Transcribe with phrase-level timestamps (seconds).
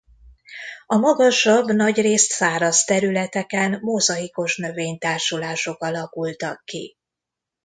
[0.85, 6.97] A magasabb nagyrészt száraz területeken mozaikos növénytársulások alakultak ki.